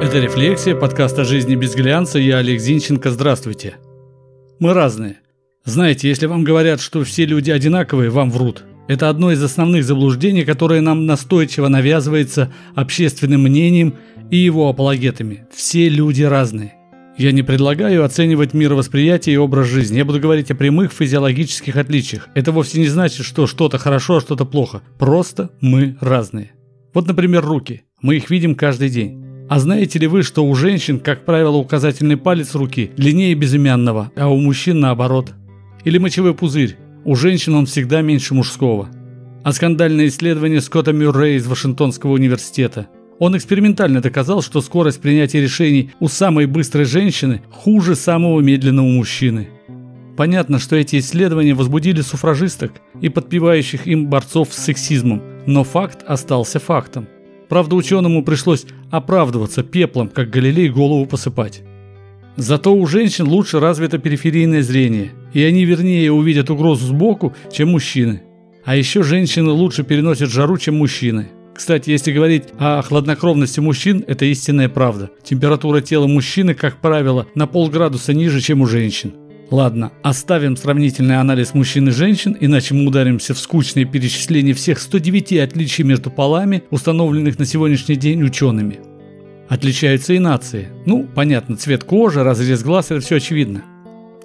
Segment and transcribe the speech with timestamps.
[0.00, 2.20] Это «Рефлексия», подкаст о жизни без глянца.
[2.20, 3.10] Я Олег Зинченко.
[3.10, 3.78] Здравствуйте.
[4.60, 5.18] Мы разные.
[5.64, 8.62] Знаете, если вам говорят, что все люди одинаковые, вам врут.
[8.86, 13.96] Это одно из основных заблуждений, которое нам настойчиво навязывается общественным мнением
[14.30, 15.48] и его апологетами.
[15.52, 16.74] Все люди разные.
[17.16, 19.98] Я не предлагаю оценивать мировосприятие и образ жизни.
[19.98, 22.28] Я буду говорить о прямых физиологических отличиях.
[22.36, 24.80] Это вовсе не значит, что что-то хорошо, а что-то плохо.
[24.96, 26.52] Просто мы разные.
[26.94, 27.82] Вот, например, руки.
[28.00, 29.27] Мы их видим каждый день.
[29.48, 34.28] А знаете ли вы, что у женщин, как правило, указательный палец руки длиннее безымянного, а
[34.28, 35.32] у мужчин наоборот?
[35.84, 36.76] Или мочевой пузырь.
[37.04, 38.88] У женщин он всегда меньше мужского.
[39.44, 45.90] А скандальное исследование Скотта Мюррея из Вашингтонского университета– он экспериментально доказал, что скорость принятия решений
[45.98, 49.48] у самой быстрой женщины хуже самого медленного мужчины.
[50.16, 56.58] Понятно, что эти исследования возбудили суфражисток и подпевающих им борцов с сексизмом, но факт остался
[56.58, 57.08] фактом.
[57.48, 61.62] Правда, ученому пришлось оправдываться пеплом, как Галилей голову посыпать.
[62.36, 68.22] Зато у женщин лучше развито периферийное зрение, и они вернее увидят угрозу сбоку, чем мужчины.
[68.64, 71.30] А еще женщины лучше переносят жару, чем мужчины.
[71.54, 75.10] Кстати, если говорить о хладнокровности мужчин, это истинная правда.
[75.24, 79.14] Температура тела мужчины, как правило, на полградуса ниже, чем у женщин.
[79.50, 85.38] Ладно, оставим сравнительный анализ мужчин и женщин, иначе мы ударимся в скучные перечисления всех 109
[85.38, 88.80] отличий между полами, установленных на сегодняшний день учеными.
[89.48, 90.68] Отличаются и нации.
[90.84, 93.62] Ну, понятно, цвет кожи, разрез глаз– это все очевидно.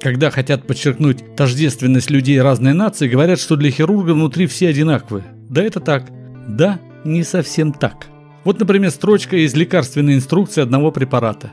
[0.00, 5.24] Когда хотят подчеркнуть тождественность людей разной нации, говорят, что для хирурга внутри все одинаковые.
[5.50, 6.10] Да это так.
[6.48, 8.06] Да, не совсем так.
[8.44, 11.52] Вот, например, строчка из лекарственной инструкции одного препарата.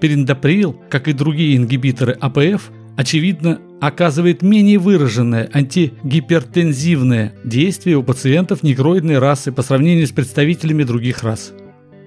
[0.00, 9.18] Периндоприл, как и другие ингибиторы АПФ, очевидно, оказывает менее выраженное антигипертензивное действие у пациентов негроидной
[9.18, 11.52] расы по сравнению с представителями других рас.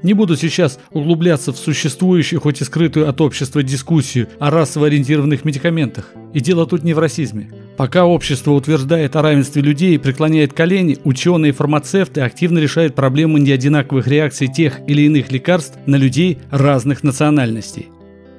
[0.03, 5.45] Не буду сейчас углубляться в существующую, хоть и скрытую от общества дискуссию о расово ориентированных
[5.45, 6.11] медикаментах.
[6.33, 7.49] И дело тут не в расизме.
[7.77, 13.37] Пока общество утверждает о равенстве людей и преклоняет колени, ученые и фармацевты активно решают проблему
[13.37, 17.87] неодинаковых реакций тех или иных лекарств на людей разных национальностей.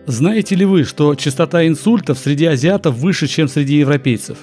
[0.06, 4.36] Знаете ли вы, что частота инсультов среди азиатов выше, чем среди европейцев?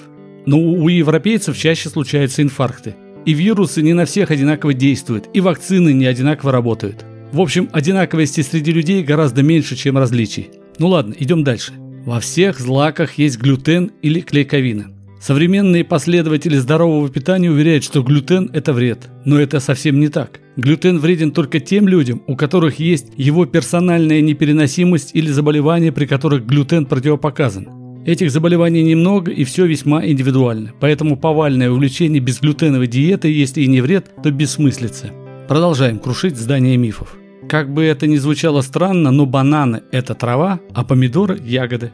[0.44, 2.96] Но у европейцев чаще случаются инфаркты.
[3.26, 7.04] И вирусы не на всех одинаково действуют, и вакцины не одинаково работают.
[7.30, 10.50] В общем, одинаковости среди людей гораздо меньше, чем различий.
[10.78, 11.72] Ну ладно, идем дальше.
[12.04, 14.91] Во всех злаках есть глютен или клейковина.
[15.22, 19.08] Современные последователи здорового питания уверяют, что глютен– это вред.
[19.24, 20.40] Но это совсем не так.
[20.56, 26.44] Глютен вреден только тем людям, у которых есть его персональная непереносимость или заболевания, при которых
[26.44, 28.02] глютен противопоказан.
[28.04, 30.72] Этих заболеваний немного и все весьма индивидуально.
[30.80, 35.12] Поэтому повальное увлечение безглютеновой диетой, если и не вред, то бессмыслица.
[35.46, 37.16] Продолжаем крушить здание мифов.
[37.48, 41.92] Как бы это ни звучало странно, но бананы– это трава, а помидоры– ягоды.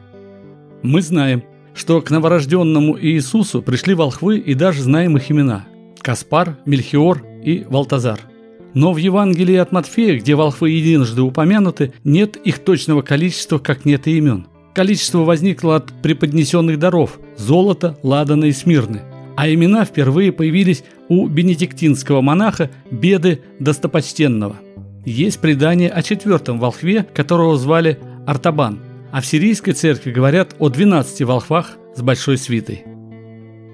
[0.81, 1.43] Мы знаем,
[1.79, 5.65] что к новорожденному Иисусу пришли волхвы и даже знаем их имена–
[6.01, 8.19] Каспар, Мельхиор и Валтазар.
[8.73, 14.07] Но в Евангелии от Матфея, где волхвы единожды упомянуты, нет их точного количества, как нет
[14.07, 14.47] и имен.
[14.75, 19.01] Количество возникло от преподнесенных даров– золота, ладана и смирны.
[19.37, 24.57] А имена впервые появились у бенедиктинского монаха Беды Достопочтенного–
[25.05, 27.97] есть предание о четвертом волхве, которого звали
[28.27, 28.79] Артабан,
[29.11, 32.83] а в сирийской церкви говорят о 12 волхвах с большой свитой.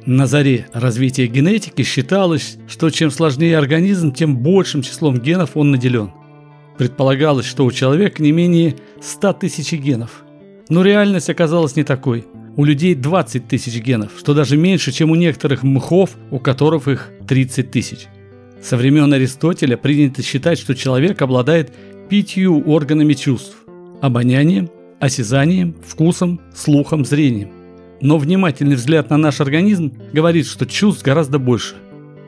[0.05, 6.11] На заре развития генетики считалось, что чем сложнее организм, тем большим числом генов он наделен.
[6.77, 10.23] Предполагалось, что у человека не менее 100 тысяч генов.
[10.69, 12.25] Но реальность оказалась не такой.
[12.55, 17.11] У людей 20 тысяч генов, что даже меньше, чем у некоторых мхов, у которых их
[17.27, 18.07] 30 тысяч.
[18.61, 21.73] Со времен Аристотеля принято считать, что человек обладает
[22.09, 23.57] пятью органами чувств–
[24.01, 24.69] обонянием,
[25.05, 27.49] осязанием, вкусом, слухом, зрением.
[28.01, 31.75] Но внимательный взгляд на наш организм говорит, что чувств гораздо больше.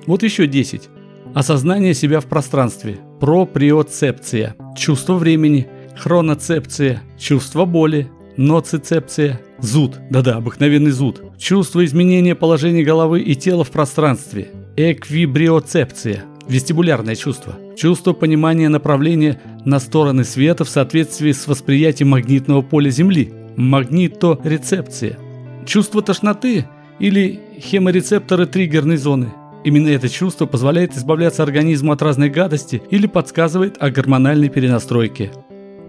[0.06, 0.90] Вот еще 10.
[1.36, 11.22] Осознание себя в пространстве, проприоцепция, чувство времени, хроноцепция, чувство боли, ноцицепция, зуд, да-да, обыкновенный зуд,
[11.38, 19.80] чувство изменения положения головы и тела в пространстве, эквибриоцепция, вестибулярное чувство, чувство понимания направления на
[19.80, 25.18] стороны света в соответствии с восприятием магнитного поля Земли, магниторецепция,
[25.66, 26.66] чувство тошноты
[27.00, 29.34] или хеморецепторы триггерной зоны.
[29.64, 35.32] Именно это чувство позволяет избавляться организму от разной гадости или подсказывает о гормональной перенастройке.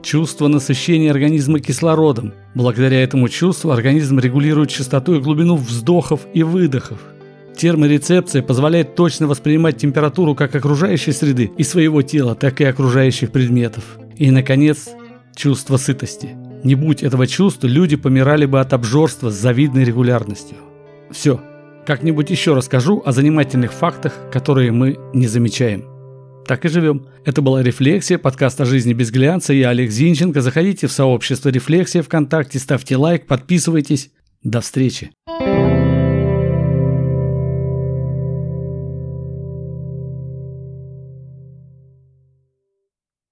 [0.03, 2.33] Чувство насыщения организма кислородом.
[2.55, 6.99] Благодаря этому чувству организм регулирует частоту и глубину вздохов и выдохов.
[7.59, 13.99] Терморецепция позволяет точно воспринимать температуру как окружающей среды и своего тела, так и окружающих предметов.
[14.17, 14.91] И, наконец,
[15.35, 16.37] чувство сытости.
[16.63, 20.57] Не будь этого чувства, люди помирали бы от обжорства с завидной регулярностью.
[21.11, 21.41] Все.
[21.85, 25.85] Как-нибудь еще расскажу о занимательных фактах, которые мы не замечаем.
[26.47, 27.09] Так и живем.
[27.25, 29.53] Это была «Рефлексия», подкаст о жизни без глянца.
[29.53, 30.43] Я Олег Зинченко.
[30.43, 34.13] Заходите в сообщество «Рефлексия» ВКонтакте, ставьте лайк, подписывайтесь.
[34.45, 35.11] До встречи.